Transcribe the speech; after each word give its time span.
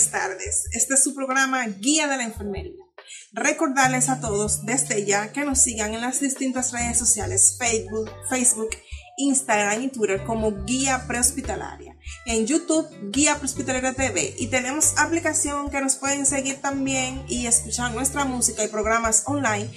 buenas 0.00 0.10
tardes. 0.12 0.64
Este 0.72 0.94
es 0.94 1.04
su 1.04 1.14
programa 1.14 1.66
Guía 1.66 2.06
de 2.06 2.16
la 2.16 2.24
Enfermería. 2.24 2.84
Recordarles 3.32 4.08
a 4.08 4.20
todos 4.20 4.64
desde 4.64 5.04
ya 5.04 5.30
que 5.32 5.44
nos 5.44 5.58
sigan 5.60 5.92
en 5.92 6.00
las 6.00 6.20
distintas 6.20 6.72
redes 6.72 6.98
sociales 6.98 7.56
Facebook, 7.58 8.10
Facebook, 8.30 8.70
Instagram 9.18 9.82
y 9.82 9.88
Twitter 9.88 10.24
como 10.24 10.64
Guía 10.64 11.04
Prehospitalaria. 11.06 11.98
En 12.24 12.46
YouTube, 12.46 12.88
Guía 13.10 13.34
Prehospitalaria 13.34 13.92
TV. 13.92 14.36
Y 14.38 14.46
tenemos 14.46 14.94
aplicación 14.96 15.68
que 15.70 15.82
nos 15.82 15.96
pueden 15.96 16.24
seguir 16.24 16.62
también 16.62 17.22
y 17.28 17.46
escuchar 17.46 17.92
nuestra 17.92 18.24
música 18.24 18.64
y 18.64 18.68
programas 18.68 19.24
online. 19.26 19.70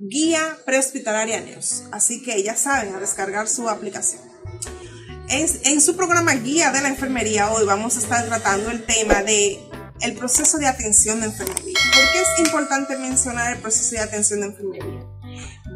Guía 0.00 0.58
Prehospitalaria 0.66 1.42
News. 1.42 1.84
Así 1.92 2.22
que 2.22 2.42
ya 2.42 2.56
saben, 2.56 2.94
a 2.96 2.98
descargar 2.98 3.46
su 3.46 3.68
aplicación. 3.68 4.29
En, 5.32 5.80
su 5.80 5.94
programa 5.94 6.34
Guía 6.34 6.72
de 6.72 6.80
la 6.80 6.88
Enfermería 6.88 7.52
hoy 7.52 7.64
vamos 7.64 7.96
a 7.96 8.00
estar 8.00 8.26
tratando 8.26 8.68
el 8.70 8.84
tema 8.84 9.22
de 9.22 9.60
el 10.00 10.14
proceso 10.14 10.58
de 10.58 10.66
atención 10.66 11.20
de 11.20 11.26
enfermería. 11.26 11.78
¿Por 11.94 12.12
qué 12.12 12.20
es 12.20 12.46
importante 12.46 12.96
mencionar 12.96 13.54
el 13.54 13.62
proceso 13.62 13.92
de 13.92 14.00
atención 14.00 14.40
de 14.40 14.46
enfermería? 14.46 15.06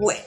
Bueno, 0.00 0.24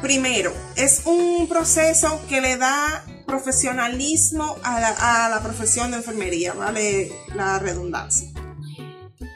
primero, 0.00 0.54
es 0.76 1.02
un 1.04 1.48
proceso 1.48 2.18
que 2.30 2.40
le 2.40 2.56
da 2.56 3.04
profesionalismo 3.26 4.56
a 4.62 4.80
la, 4.80 5.26
a 5.26 5.28
la 5.28 5.42
profesión 5.42 5.90
de 5.90 5.98
enfermería, 5.98 6.54
¿vale? 6.54 7.12
La 7.34 7.58
redundancia. 7.58 8.30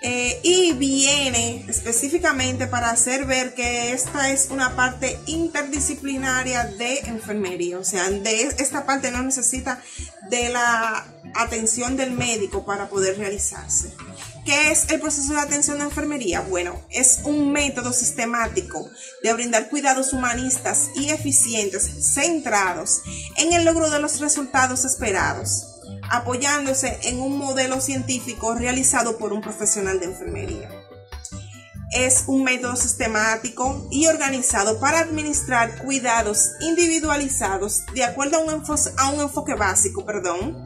Eh, 0.09 0.39
y 0.45 0.73
viene 0.75 1.65
específicamente 1.69 2.69
para 2.69 2.91
hacer 2.91 3.25
ver 3.25 3.55
que 3.55 3.91
esta 3.91 4.31
es 4.31 4.51
una 4.51 4.77
parte 4.77 5.19
interdisciplinaria 5.27 6.63
de 6.63 7.01
enfermería, 7.07 7.81
o 7.81 7.83
sea, 7.83 8.09
de 8.09 8.43
esta 8.43 8.87
parte 8.87 9.11
no 9.11 9.21
necesita 9.25 9.83
de 10.31 10.51
la 10.51 11.05
atención 11.35 11.97
del 11.97 12.13
médico 12.13 12.65
para 12.65 12.89
poder 12.89 13.19
realizarse. 13.19 13.93
¿Qué 14.45 14.71
es 14.71 14.89
el 14.91 15.01
proceso 15.01 15.33
de 15.33 15.41
atención 15.41 15.79
de 15.79 15.87
enfermería? 15.87 16.41
Bueno, 16.41 16.81
es 16.91 17.23
un 17.25 17.51
método 17.51 17.93
sistemático 17.93 18.89
de 19.25 19.33
brindar 19.33 19.69
cuidados 19.71 20.13
humanistas 20.13 20.91
y 20.95 21.11
eficientes 21.11 22.15
centrados 22.15 23.03
en 23.39 23.53
el 23.53 23.65
logro 23.65 23.91
de 23.91 23.99
los 23.99 24.21
resultados 24.21 24.85
esperados 24.85 25.76
apoyándose 26.11 26.99
en 27.05 27.21
un 27.21 27.39
modelo 27.39 27.81
científico 27.81 28.55
realizado 28.55 29.19
por 29.19 29.33
un 29.33 29.41
profesional 29.41 30.01
de 30.01 30.07
enfermería. 30.07 30.71
Es 31.93 32.25
un 32.27 32.43
método 32.43 32.75
sistemático 32.77 33.87
y 33.91 34.07
organizado 34.07 34.81
para 34.81 34.99
administrar 34.99 35.79
cuidados 35.79 36.51
individualizados 36.61 37.87
de 37.95 38.05
acuerdo 38.05 38.39
a 38.39 39.09
un, 39.11 39.21
enfoque, 39.21 39.55
básico, 39.55 40.05
perdón, 40.05 40.65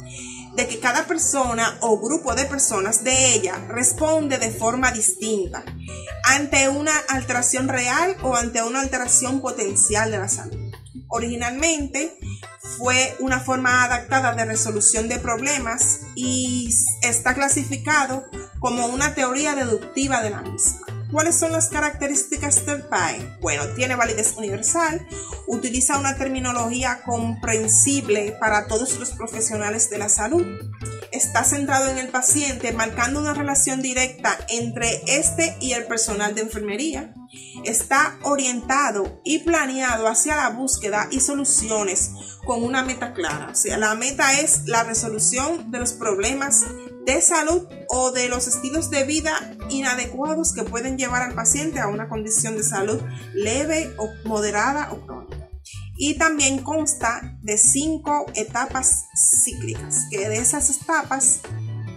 de 0.56 0.66
que 0.66 0.80
cada 0.80 1.06
persona 1.06 1.78
o 1.80 2.00
grupo 2.00 2.34
de 2.34 2.46
personas 2.46 3.04
de 3.04 3.34
ella 3.34 3.54
responde 3.68 4.38
de 4.38 4.50
forma 4.50 4.90
distinta 4.92 5.62
ante 6.24 6.68
una 6.68 6.96
alteración 7.08 7.68
real 7.68 8.16
o 8.22 8.34
ante 8.34 8.62
una 8.62 8.80
alteración 8.80 9.40
potencial 9.40 10.10
de 10.10 10.18
la 10.18 10.28
salud. 10.28 10.58
Originalmente 11.08 12.18
fue 12.78 13.16
una 13.20 13.40
forma 13.40 13.84
adaptada 13.84 14.34
de 14.34 14.44
resolución 14.44 15.08
de 15.08 15.18
problemas 15.18 16.00
y 16.14 16.74
está 17.02 17.34
clasificado 17.34 18.24
como 18.58 18.86
una 18.86 19.14
teoría 19.14 19.54
deductiva 19.54 20.22
de 20.22 20.30
la 20.30 20.42
misma. 20.42 20.80
¿Cuáles 21.10 21.36
son 21.36 21.50
las 21.50 21.70
características 21.70 22.64
del 22.66 22.82
PAE? 22.82 23.38
Bueno, 23.40 23.64
tiene 23.74 23.96
validez 23.96 24.34
universal, 24.36 25.04
utiliza 25.48 25.98
una 25.98 26.16
terminología 26.16 27.02
comprensible 27.04 28.36
para 28.38 28.68
todos 28.68 28.96
los 29.00 29.10
profesionales 29.10 29.90
de 29.90 29.98
la 29.98 30.08
salud, 30.08 30.46
está 31.10 31.42
centrado 31.42 31.88
en 31.88 31.98
el 31.98 32.08
paciente, 32.10 32.72
marcando 32.72 33.18
una 33.18 33.34
relación 33.34 33.82
directa 33.82 34.38
entre 34.48 35.02
este 35.08 35.56
y 35.60 35.72
el 35.72 35.84
personal 35.86 36.36
de 36.36 36.42
enfermería, 36.42 37.12
está 37.64 38.18
orientado 38.22 39.20
y 39.24 39.40
planeado 39.40 40.08
hacia 40.08 40.36
la 40.36 40.50
búsqueda 40.50 41.08
y 41.10 41.20
soluciones 41.20 42.12
con 42.44 42.64
una 42.64 42.82
meta 42.82 43.12
clara. 43.12 43.50
O 43.52 43.54
sea, 43.54 43.78
la 43.78 43.94
meta 43.94 44.40
es 44.40 44.66
la 44.66 44.82
resolución 44.84 45.70
de 45.70 45.78
los 45.78 45.92
problemas 45.92 46.64
de 47.04 47.20
salud 47.20 47.66
o 47.88 48.12
de 48.12 48.28
los 48.28 48.46
estilos 48.46 48.90
de 48.90 49.04
vida 49.04 49.56
inadecuados 49.70 50.52
que 50.52 50.64
pueden 50.64 50.98
llevar 50.98 51.22
al 51.22 51.34
paciente 51.34 51.80
a 51.80 51.88
una 51.88 52.08
condición 52.08 52.56
de 52.56 52.64
salud 52.64 53.00
leve 53.34 53.94
o 53.98 54.08
moderada 54.24 54.92
o 54.92 55.06
crónica. 55.06 55.48
Y 55.96 56.16
también 56.16 56.62
consta 56.62 57.38
de 57.42 57.58
cinco 57.58 58.26
etapas 58.34 59.04
cíclicas, 59.44 60.06
que 60.10 60.28
de 60.28 60.38
esas 60.38 60.70
etapas 60.70 61.40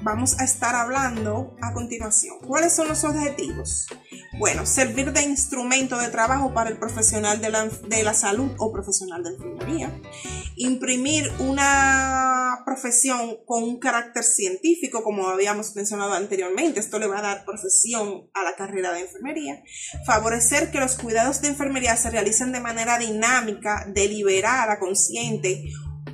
vamos 0.04 0.38
a 0.40 0.44
estar 0.44 0.76
hablando 0.76 1.56
a 1.62 1.74
continuación. 1.74 2.38
¿Cuáles 2.46 2.74
son 2.74 2.90
los 2.90 3.04
objetivos? 3.06 3.88
Bueno, 4.38 4.66
servir 4.66 5.14
de 5.14 5.22
instrumento 5.22 5.98
de 6.00 6.10
trabajo 6.10 6.56
para 6.56 6.72
el 6.72 6.78
profesional 6.78 7.40
de 7.40 7.52
la, 7.52 7.66
de 7.66 8.04
la, 8.04 8.16
salud 8.16 8.52
o 8.58 8.74
profesional 8.74 9.24
de 9.24 9.30
enfermería. 9.30 10.02
Imprimir 10.56 11.32
una 11.38 12.64
profesión 12.66 13.38
con 13.46 13.64
un 13.64 13.80
carácter 13.80 14.24
científico, 14.24 15.04
como 15.04 15.28
habíamos 15.28 15.76
mencionado 15.76 16.14
anteriormente. 16.14 16.80
Esto 16.80 16.98
le 16.98 17.06
va 17.06 17.20
a 17.20 17.22
dar 17.22 17.46
profesión 17.46 18.30
a 18.34 18.44
la 18.44 18.56
carrera 18.56 18.92
de 18.92 19.02
enfermería. 19.02 19.62
Favorecer 20.06 20.72
que 20.72 20.80
los 20.80 20.96
cuidados 20.96 21.42
de 21.42 21.50
enfermería 21.50 21.96
se 21.96 22.10
realicen 22.10 22.52
de 22.52 22.60
manera 22.60 22.98
dinámica, 22.98 23.86
deliberada, 23.94 24.80
consciente, 24.80 25.64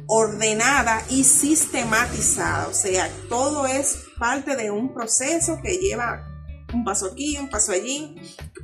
ordenada 0.08 1.02
y 1.09 1.24
sistematizada. 1.24 2.68
O 2.68 2.74
sea, 2.74 3.09
todo 3.29 3.66
es 3.66 3.97
parte 4.18 4.58
de 4.58 4.72
un 4.72 4.94
proceso 4.94 5.62
que 5.63 5.78
lleva 5.78 6.25
un 6.74 6.84
paso 6.84 7.07
aquí, 7.07 7.38
un 7.38 7.50
paso 7.50 7.72
allí. 7.72 8.16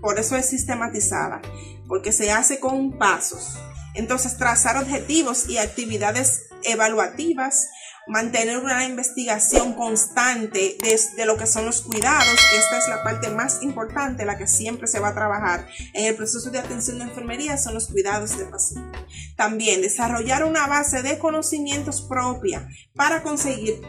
Por 0.02 0.20
eso 0.20 0.36
es 0.36 0.48
sistematizada, 0.48 1.42
porque 1.88 2.12
se 2.12 2.32
hace 2.32 2.60
con 2.60 2.98
pasos. 2.98 3.58
Entonces, 3.94 4.38
trazar 4.38 4.78
objetivos 4.78 5.48
y 5.48 5.58
actividades 5.58 6.50
evaluativas, 6.64 7.70
mantener 8.08 8.58
una 8.58 8.86
investigación 8.86 9.74
constante 9.74 10.78
de, 10.80 11.26
lo 11.26 11.38
que 11.38 11.48
son 11.48 11.66
los 11.66 11.82
cuidados, 11.82 12.36
que 12.52 12.58
esta 12.58 12.78
es 12.78 12.88
la 12.90 13.04
parte 13.04 13.30
más 13.30 13.64
importante, 13.64 14.26
la 14.26 14.38
que 14.38 14.48
siempre 14.48 14.88
se 14.88 15.00
va 15.00 15.10
a 15.10 15.16
trabajar 15.16 15.68
en 15.94 16.06
el 16.06 16.16
proceso 16.16 16.52
de 16.52 16.60
atención 16.60 17.00
de 17.00 17.06
enfermería, 17.06 17.58
son 17.58 17.74
los 17.74 17.88
cuidados 17.88 18.38
del 18.38 18.50
paciente. 18.50 19.00
También 19.36 19.82
desarrollar 19.82 20.44
una 20.44 20.68
base 20.68 21.02
de 21.02 21.18
conocimientos 21.18 22.02
propia 22.02 22.68
para 22.96 23.24
conseguir 23.24 23.82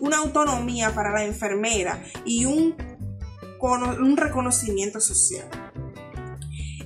una 0.00 0.18
autonomía 0.18 0.94
para 0.94 1.10
la 1.10 1.24
enfermera 1.24 2.02
y 2.24 2.44
un 2.44 2.74
un 3.62 4.16
reconocimiento 4.16 5.00
social. 5.00 5.48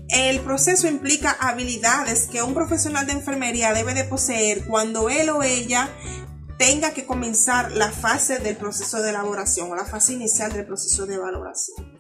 El 0.09 0.41
proceso 0.41 0.87
implica 0.87 1.37
habilidades 1.41 2.29
que 2.31 2.43
un 2.43 2.55
profesional 2.55 3.07
de 3.07 3.13
enfermería 3.13 3.73
debe 3.73 3.95
de 3.95 4.05
poseer 4.05 4.67
cuando 4.67 5.11
él 5.11 5.31
o 5.31 5.43
ella 5.43 5.91
tenga 6.59 6.93
que 6.93 7.07
comenzar 7.07 7.73
la 7.73 7.91
fase 7.91 8.39
del 8.39 8.57
proceso 8.57 9.03
de 9.03 9.11
elaboración 9.11 9.71
o 9.71 9.75
la 9.75 9.85
fase 9.85 10.15
inicial 10.15 10.53
del 10.53 10.67
proceso 10.67 11.07
de 11.07 11.19
valoración. 11.19 11.99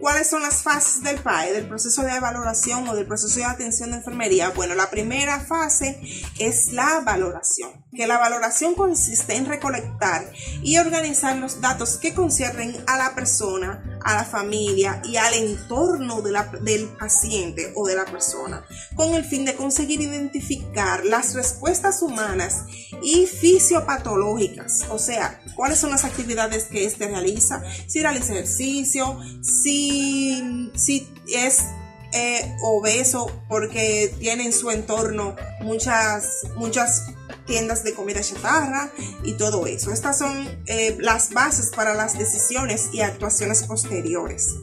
¿Cuáles 0.00 0.28
son 0.28 0.42
las 0.42 0.62
fases 0.62 1.02
del 1.02 1.18
PAE, 1.20 1.52
del 1.52 1.68
proceso 1.68 2.02
de 2.02 2.20
valoración 2.20 2.88
o 2.88 2.94
del 2.94 3.06
proceso 3.06 3.36
de 3.36 3.44
atención 3.44 3.90
de 3.90 3.96
enfermería? 3.96 4.50
Bueno, 4.50 4.74
la 4.74 4.90
primera 4.90 5.40
fase 5.40 6.00
es 6.38 6.72
la 6.72 7.00
valoración, 7.00 7.84
que 7.94 8.06
la 8.06 8.18
valoración 8.18 8.74
consiste 8.74 9.36
en 9.36 9.46
recolectar 9.46 10.30
y 10.62 10.78
organizar 10.78 11.36
los 11.36 11.60
datos 11.60 11.96
que 11.96 12.14
conciernen 12.14 12.76
a 12.86 12.98
la 12.98 13.14
persona, 13.14 13.93
a 14.04 14.14
la 14.14 14.24
familia 14.24 15.00
y 15.04 15.16
al 15.16 15.34
entorno 15.34 16.20
del 16.20 16.88
paciente 16.98 17.72
o 17.74 17.86
de 17.86 17.96
la 17.96 18.04
persona, 18.04 18.64
con 18.94 19.14
el 19.14 19.24
fin 19.24 19.44
de 19.44 19.54
conseguir 19.54 20.00
identificar 20.00 21.04
las 21.04 21.34
respuestas 21.34 22.02
humanas 22.02 22.64
y 23.02 23.26
fisiopatológicas, 23.26 24.86
o 24.90 24.98
sea, 24.98 25.40
cuáles 25.56 25.78
son 25.78 25.90
las 25.90 26.04
actividades 26.04 26.64
que 26.64 26.84
éste 26.84 27.08
realiza, 27.08 27.62
si 27.86 28.00
realiza 28.00 28.34
ejercicio, 28.34 29.18
si, 29.42 30.70
si 30.74 31.08
es 31.28 31.64
eh, 32.12 32.54
obeso 32.62 33.28
porque 33.48 34.14
tiene 34.20 34.44
en 34.44 34.52
su 34.52 34.70
entorno 34.70 35.34
muchas, 35.62 36.46
muchas 36.56 37.06
tiendas 37.46 37.84
de 37.84 37.94
comida 37.94 38.20
chatarra 38.20 38.90
y 39.22 39.34
todo 39.34 39.66
eso. 39.66 39.92
Estas 39.92 40.18
son 40.18 40.48
eh, 40.66 40.96
las 41.00 41.32
bases 41.32 41.70
para 41.70 41.94
las 41.94 42.18
decisiones 42.18 42.90
y 42.92 43.00
actuaciones 43.00 43.64
posteriores. 43.64 44.54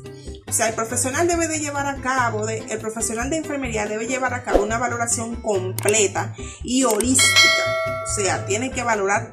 O 0.48 0.54
sea, 0.54 0.68
el 0.68 0.76
profesional 0.76 1.28
debe 1.28 1.48
de 1.48 1.60
llevar 1.60 1.88
a 1.88 2.02
cabo, 2.02 2.48
el 2.50 2.80
profesional 2.80 3.30
de 3.30 3.38
enfermería 3.38 3.86
debe 3.86 4.08
llevar 4.08 4.34
a 4.34 4.44
cabo 4.44 4.64
una 4.64 4.78
valoración 4.78 5.42
completa 5.42 6.36
y 6.64 6.84
holística. 6.84 7.64
O 8.06 8.14
sea, 8.14 8.46
tiene 8.46 8.72
que 8.72 8.84
valorar 8.84 9.32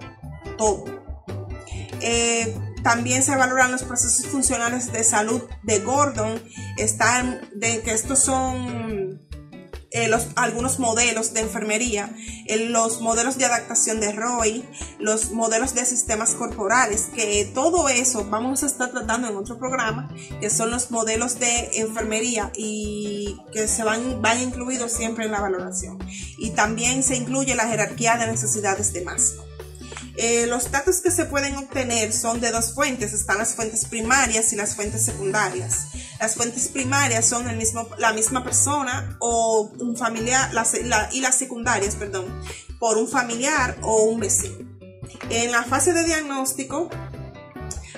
todo. 0.57 0.85
Eh, 2.01 2.57
también 2.83 3.23
se 3.23 3.37
valoran 3.37 3.73
los 3.73 3.83
procesos 3.83 4.27
funcionales 4.27 4.93
de 4.93 5.03
salud 5.03 5.43
de 5.63 5.81
Gordon. 5.81 6.41
Están 6.77 7.41
de 7.55 7.83
que 7.83 7.93
estos 7.93 8.21
son 8.21 8.98
eh, 9.91 10.09
los, 10.09 10.29
algunos 10.37 10.79
modelos 10.79 11.33
de 11.33 11.41
enfermería, 11.41 12.15
los 12.69 13.01
modelos 13.01 13.39
de 13.39 13.47
adaptación 13.47 14.01
de 14.01 14.13
Roy, 14.13 14.65
los 14.99 15.31
modelos 15.31 15.75
de 15.75 15.87
sistemas 15.87 16.33
corporales, 16.33 17.09
que 17.15 17.51
todo 17.55 17.89
eso 17.89 18.27
vamos 18.29 18.63
a 18.63 18.67
estar 18.67 18.91
tratando 18.91 19.29
en 19.29 19.37
otro 19.37 19.59
programa, 19.59 20.15
que 20.41 20.51
son 20.51 20.71
los 20.71 20.91
modelos 20.91 21.39
de 21.39 21.81
enfermería 21.81 22.53
y 22.55 23.41
que 23.53 23.67
se 23.67 23.83
van, 23.83 24.21
van 24.21 24.43
incluidos 24.43 24.93
siempre 24.93 25.25
en 25.25 25.33
la 25.33 25.41
valoración. 25.41 25.99
Y 26.39 26.51
también 26.51 27.03
se 27.03 27.17
incluye 27.17 27.55
la 27.55 27.67
jerarquía 27.67 28.17
de 28.17 28.27
necesidades 28.27 28.93
de 28.93 29.05
Maslow. 29.05 29.49
Eh, 30.21 30.49
los 30.49 30.73
datos 30.73 31.01
que 31.01 31.13
se 31.13 31.27
pueden 31.27 31.55
obtener 31.55 32.13
son 32.13 32.41
de 32.41 32.51
dos 32.51 32.75
fuentes, 32.75 33.13
están 33.13 33.39
las 33.39 33.55
fuentes 33.55 33.85
primarias 33.85 34.53
y 34.53 34.57
las 34.57 34.75
fuentes 34.75 35.05
secundarias. 35.05 35.87
Las 36.21 36.35
fuentes 36.35 36.69
primarias 36.69 37.27
son 37.27 37.49
el 37.49 37.57
mismo, 37.57 37.89
la 37.99 38.13
misma 38.13 38.43
persona 38.43 39.17
o 39.21 39.71
un 39.79 39.97
familiar, 39.97 40.51
y 41.13 41.21
las 41.21 41.35
secundarias, 41.37 41.95
perdón, 41.95 42.27
por 42.79 42.99
un 42.99 43.09
familiar 43.09 43.79
o 43.83 44.03
un 44.05 44.21
vecino. 44.21 44.69
En 45.31 45.53
la 45.53 45.63
fase 45.63 45.93
de 45.93 46.05
diagnóstico, 46.05 46.91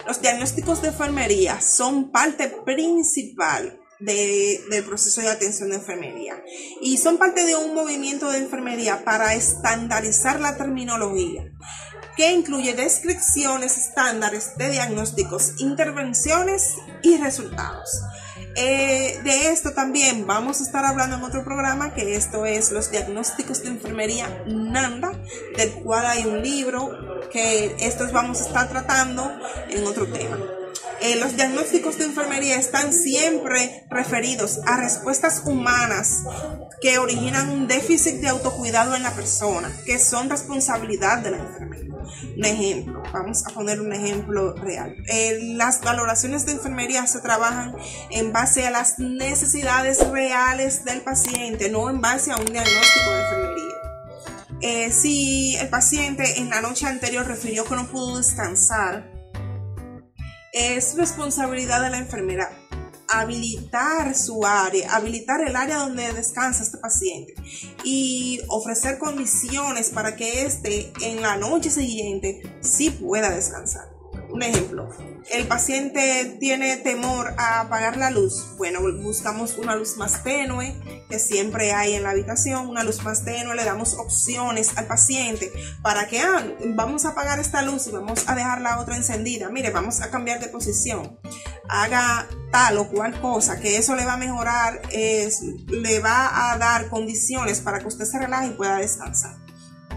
los 0.06 0.20
diagnósticos 0.20 0.82
de 0.82 0.88
enfermería 0.88 1.60
son 1.60 2.10
parte 2.10 2.48
principal 2.64 3.79
del 4.00 4.84
proceso 4.84 5.20
de 5.20 5.28
atención 5.28 5.70
de 5.70 5.76
enfermería 5.76 6.42
y 6.80 6.96
son 6.96 7.18
parte 7.18 7.44
de 7.44 7.56
un 7.56 7.74
movimiento 7.74 8.30
de 8.30 8.38
enfermería 8.38 9.04
para 9.04 9.34
estandarizar 9.34 10.40
la 10.40 10.56
terminología 10.56 11.50
que 12.16 12.32
incluye 12.32 12.74
descripciones 12.74 13.78
estándares 13.78 14.56
de 14.56 14.70
diagnósticos, 14.70 15.54
intervenciones 15.58 16.74
y 17.02 17.16
resultados. 17.16 18.02
Eh, 18.56 19.20
de 19.22 19.52
esto 19.52 19.72
también 19.72 20.26
vamos 20.26 20.60
a 20.60 20.64
estar 20.64 20.84
hablando 20.84 21.16
en 21.16 21.22
otro 21.22 21.44
programa, 21.44 21.94
que 21.94 22.16
esto 22.16 22.46
es 22.46 22.72
los 22.72 22.90
diagnósticos 22.90 23.62
de 23.62 23.68
enfermería 23.68 24.44
NANDA, 24.46 25.12
del 25.56 25.72
cual 25.82 26.06
hay 26.06 26.26
un 26.26 26.42
libro 26.42 26.90
que 27.30 27.76
estos 27.80 28.12
vamos 28.12 28.40
a 28.40 28.46
estar 28.46 28.68
tratando 28.68 29.30
en 29.68 29.86
otro 29.86 30.06
tema. 30.06 30.59
Eh, 31.02 31.16
los 31.16 31.34
diagnósticos 31.34 31.96
de 31.96 32.04
enfermería 32.04 32.56
están 32.56 32.92
siempre 32.92 33.86
referidos 33.88 34.60
a 34.66 34.76
respuestas 34.76 35.42
humanas 35.46 36.24
que 36.82 36.98
originan 36.98 37.48
un 37.48 37.66
déficit 37.66 38.16
de 38.16 38.28
autocuidado 38.28 38.94
en 38.94 39.02
la 39.02 39.12
persona, 39.12 39.72
que 39.86 39.98
son 39.98 40.28
responsabilidad 40.28 41.18
de 41.18 41.30
la 41.30 41.38
enfermería. 41.38 41.94
Un 42.36 42.44
ejemplo, 42.44 43.02
vamos 43.12 43.46
a 43.46 43.50
poner 43.50 43.80
un 43.80 43.92
ejemplo 43.94 44.54
real. 44.54 44.94
Eh, 45.08 45.38
las 45.54 45.80
valoraciones 45.80 46.44
de 46.44 46.52
enfermería 46.52 47.06
se 47.06 47.20
trabajan 47.20 47.74
en 48.10 48.32
base 48.32 48.66
a 48.66 48.70
las 48.70 48.98
necesidades 48.98 50.06
reales 50.10 50.84
del 50.84 51.00
paciente, 51.00 51.70
no 51.70 51.88
en 51.88 52.00
base 52.00 52.30
a 52.30 52.36
un 52.36 52.44
diagnóstico 52.44 53.10
de 53.10 53.20
enfermería. 53.22 53.74
Eh, 54.62 54.92
si 54.92 55.56
el 55.56 55.68
paciente 55.68 56.40
en 56.40 56.50
la 56.50 56.60
noche 56.60 56.86
anterior 56.86 57.26
refirió 57.26 57.64
que 57.64 57.76
no 57.76 57.86
pudo 57.86 58.18
descansar, 58.18 59.19
es 60.52 60.96
responsabilidad 60.96 61.82
de 61.82 61.90
la 61.90 61.98
enfermera 61.98 62.50
habilitar 63.12 64.14
su 64.14 64.46
área, 64.46 64.94
habilitar 64.94 65.40
el 65.46 65.56
área 65.56 65.78
donde 65.78 66.12
descansa 66.12 66.62
este 66.62 66.78
paciente 66.78 67.34
y 67.84 68.40
ofrecer 68.48 68.98
condiciones 68.98 69.90
para 69.90 70.16
que 70.16 70.46
éste 70.46 70.92
en 71.02 71.20
la 71.20 71.36
noche 71.36 71.70
siguiente 71.70 72.40
sí 72.60 72.90
pueda 72.90 73.30
descansar. 73.30 73.99
Un 74.32 74.42
ejemplo, 74.42 74.88
el 75.30 75.46
paciente 75.46 76.36
tiene 76.38 76.76
temor 76.76 77.34
a 77.36 77.60
apagar 77.60 77.96
la 77.96 78.10
luz. 78.10 78.56
Bueno, 78.56 78.80
buscamos 79.02 79.58
una 79.58 79.74
luz 79.74 79.96
más 79.96 80.22
tenue 80.22 80.74
que 81.08 81.18
siempre 81.18 81.72
hay 81.72 81.94
en 81.94 82.04
la 82.04 82.10
habitación, 82.10 82.68
una 82.68 82.84
luz 82.84 83.02
más 83.02 83.24
tenue, 83.24 83.56
le 83.56 83.64
damos 83.64 83.94
opciones 83.94 84.76
al 84.76 84.86
paciente 84.86 85.52
para 85.82 86.06
que 86.06 86.20
ah, 86.20 86.44
vamos 86.74 87.04
a 87.04 87.10
apagar 87.10 87.40
esta 87.40 87.62
luz 87.62 87.88
y 87.88 87.90
vamos 87.90 88.28
a 88.28 88.34
dejar 88.34 88.60
la 88.60 88.78
otra 88.80 88.96
encendida. 88.96 89.50
Mire, 89.50 89.70
vamos 89.70 90.00
a 90.00 90.10
cambiar 90.10 90.40
de 90.40 90.48
posición. 90.48 91.18
Haga 91.68 92.28
tal 92.52 92.78
o 92.78 92.88
cual 92.88 93.20
cosa, 93.20 93.60
que 93.60 93.76
eso 93.76 93.94
le 93.94 94.04
va 94.04 94.14
a 94.14 94.16
mejorar, 94.16 94.82
es, 94.90 95.40
le 95.68 96.00
va 96.00 96.52
a 96.52 96.58
dar 96.58 96.88
condiciones 96.88 97.60
para 97.60 97.80
que 97.80 97.88
usted 97.88 98.04
se 98.04 98.18
relaje 98.18 98.48
y 98.48 98.50
pueda 98.50 98.78
descansar. 98.78 99.39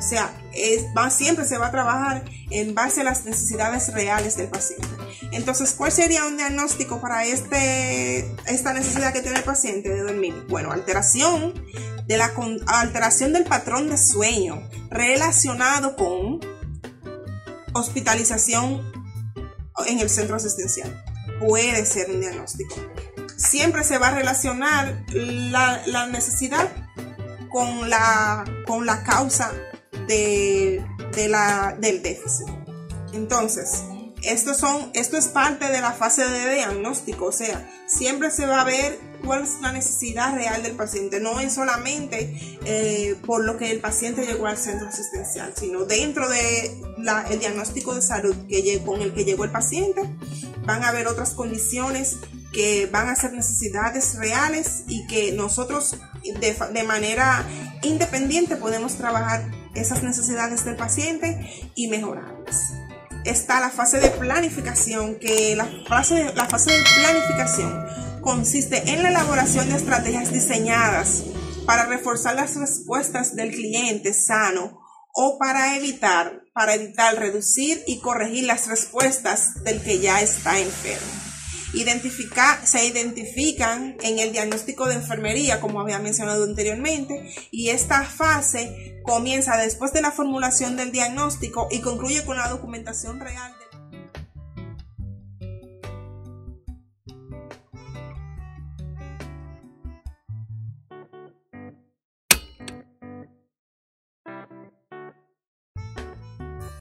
O 0.04 0.06
sea, 0.06 1.10
siempre 1.10 1.46
se 1.46 1.58
va 1.58 1.68
a 1.68 1.72
trabajar 1.72 2.26
en 2.50 2.76
base 2.76 3.02
a 3.02 3.04
las 3.06 3.24
necesidades 3.24 3.94
reales 3.94 4.36
del 4.36 4.50
paciente. 4.50 4.86
Entonces, 5.32 5.74
¿cuál 5.74 5.94
sería 5.94 6.26
un 6.26 6.36
diagnóstico 6.36 7.00
para 7.00 7.24
este, 7.24 8.20
esta 8.46 8.74
necesidad 8.74 9.14
que 9.14 9.22
tiene 9.22 9.38
el 9.38 9.46
paciente 9.46 9.90
de 9.90 10.02
dormir? 10.02 10.46
Bueno, 10.50 10.74
alteración, 10.74 11.54
de 12.06 12.18
la, 12.18 12.34
alteración 12.68 13.32
del 13.32 13.46
patrón 13.46 13.90
de 13.90 13.98
sueño 13.98 14.62
relacionado 14.90 15.96
con 15.96 16.42
hospitalización 17.74 18.82
en 19.88 20.00
el 20.00 20.10
centro 20.10 20.36
asistencial. 20.36 21.02
Puede 21.40 21.86
ser 21.86 22.12
un 22.12 22.20
diagnóstico. 22.20 22.76
Siempre 23.38 23.86
se 23.86 23.98
va 23.98 24.10
a 24.10 24.16
relacionar 24.16 25.06
la, 25.14 25.82
la 25.86 26.08
necesidad 26.08 26.70
con 27.50 27.90
la, 27.90 28.44
con 28.68 28.86
la 28.86 29.04
causa 29.04 29.52
de, 30.08 30.84
la, 31.30 31.76
del 31.80 32.02
déficit. 32.02 32.48
Entonces, 33.14 33.84
esto, 34.24 34.54
son, 34.54 34.90
esto 34.94 35.18
es 35.18 35.28
parte 35.28 35.70
de 35.70 35.82
la 35.82 35.92
fase 35.92 36.26
de 36.26 36.56
diagnóstico, 36.56 37.26
o 37.26 37.32
sea, 37.32 37.70
siempre 37.88 38.32
se 38.32 38.46
va 38.46 38.62
a 38.62 38.64
ver 38.64 38.98
cuál 39.24 39.44
es 39.44 39.62
la 39.62 39.72
necesidad 39.72 40.34
real 40.34 40.64
del 40.64 40.76
paciente, 40.76 41.20
no 41.20 41.40
es 41.40 41.54
solamente 41.54 42.58
eh, 42.66 43.16
por 43.26 43.44
lo 43.44 43.58
que 43.58 43.72
el 43.72 43.80
paciente 43.80 44.26
llegó 44.26 44.48
al 44.48 44.58
centro 44.58 44.88
asistencial, 44.88 45.54
sino 45.58 45.86
dentro 45.86 46.30
del 46.30 46.72
el 47.30 47.40
diagnóstico 47.40 47.94
de 47.96 48.02
salud 48.02 48.36
que 48.48 48.82
con 48.86 49.02
el 49.02 49.14
que 49.14 49.26
llegó 49.26 49.44
el 49.44 49.52
paciente, 49.52 50.02
van 50.66 50.84
a 50.84 50.90
haber 50.90 51.08
otras 51.08 51.32
condiciones 51.32 52.18
que 52.54 52.88
van 52.92 53.10
a 53.10 53.16
ser 53.16 53.34
necesidades 53.34 54.16
reales 54.16 54.84
y 54.88 55.06
que 55.08 55.34
nosotros 55.34 55.98
de, 56.24 56.56
de 56.72 56.84
manera 56.84 57.46
independiente 57.82 58.56
podemos 58.56 58.96
trabajar 58.96 59.63
esas 59.76 60.04
necesidades 60.04 60.66
del 60.66 60.76
paciente 60.76 61.40
y 61.76 61.88
mejorarlas. 61.88 62.74
Está 63.26 63.60
la 63.60 63.70
fase 63.70 64.00
de 64.00 64.10
planificación, 64.10 65.16
que 65.16 65.56
la 65.56 65.68
fase 65.88 66.16
de, 66.16 66.34
la 66.34 66.46
fase 66.46 66.72
de 66.72 66.84
planificación 67.02 67.86
consiste 68.22 68.92
en 68.92 69.04
la 69.04 69.10
elaboración 69.10 69.70
de 69.70 69.76
estrategias 69.76 70.32
diseñadas 70.32 71.24
para 71.66 71.86
reforzar 71.86 72.36
las 72.36 72.56
respuestas 72.56 73.36
del 73.36 73.52
cliente 73.52 74.14
sano 74.14 74.80
o 75.14 75.38
para 75.38 75.78
evitar, 75.78 76.42
para 76.54 76.74
evitar 76.74 77.16
reducir 77.16 77.82
y 77.88 78.00
corregir 78.00 78.46
las 78.46 78.68
respuestas 78.68 79.64
del 79.64 79.82
que 79.82 80.00
ya 80.00 80.22
está 80.22 80.60
enfermo 80.60 81.23
se 82.66 82.86
identifican 82.86 83.98
en 84.04 84.20
el 84.20 84.32
diagnóstico 84.32 84.88
de 84.88 84.96
enfermería, 84.96 85.60
como 85.60 85.82
había 85.82 86.00
mencionado 86.00 86.44
anteriormente, 86.44 87.34
y 87.52 87.70
esta 87.70 88.04
fase 88.04 89.02
comienza 89.04 89.58
después 89.58 89.92
de 89.94 90.02
la 90.02 90.12
formulación 90.12 90.78
del 90.78 90.92
diagnóstico 90.92 91.68
y 91.72 91.82
concluye 91.82 92.24
con 92.24 92.38
la 92.38 92.48
documentación 92.50 93.20
real. 93.20 93.54